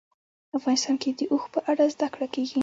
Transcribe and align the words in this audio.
افغانستان 0.57 0.95
کې 1.01 1.09
د 1.19 1.21
اوښ 1.31 1.43
په 1.53 1.59
اړه 1.71 1.83
زده 1.93 2.07
کړه 2.13 2.27
کېږي. 2.33 2.59